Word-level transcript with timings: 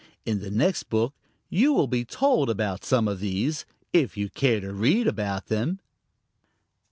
In 0.25 0.39
the 0.39 0.49
next 0.49 0.89
book 0.89 1.13
you 1.47 1.73
will 1.73 1.85
be 1.85 2.03
told 2.03 2.49
about 2.49 2.83
some 2.83 3.07
of 3.07 3.19
these, 3.19 3.65
if 3.93 4.17
you 4.17 4.31
care 4.31 4.59
to 4.59 4.73
read 4.73 5.05
about 5.05 5.45
them. 5.45 5.79